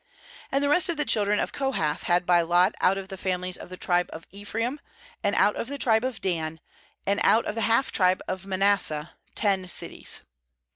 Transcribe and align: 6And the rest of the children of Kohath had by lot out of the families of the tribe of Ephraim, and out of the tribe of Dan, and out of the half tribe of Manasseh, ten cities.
6And 0.51 0.61
the 0.61 0.69
rest 0.69 0.89
of 0.89 0.97
the 0.97 1.05
children 1.05 1.37
of 1.39 1.53
Kohath 1.53 2.01
had 2.09 2.25
by 2.25 2.41
lot 2.41 2.73
out 2.81 2.97
of 2.97 3.09
the 3.09 3.19
families 3.19 3.55
of 3.55 3.69
the 3.69 3.77
tribe 3.77 4.09
of 4.11 4.25
Ephraim, 4.31 4.79
and 5.23 5.35
out 5.35 5.55
of 5.55 5.67
the 5.67 5.77
tribe 5.77 6.03
of 6.03 6.21
Dan, 6.21 6.59
and 7.05 7.19
out 7.23 7.45
of 7.45 7.53
the 7.53 7.61
half 7.61 7.91
tribe 7.91 8.23
of 8.27 8.43
Manasseh, 8.43 9.11
ten 9.35 9.67
cities. 9.67 10.21